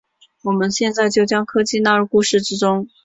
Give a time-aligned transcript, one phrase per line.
[0.45, 2.87] 我们现在就将科技纳入故事之中。